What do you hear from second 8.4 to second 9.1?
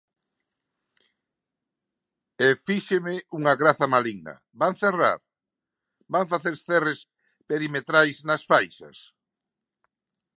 faixas?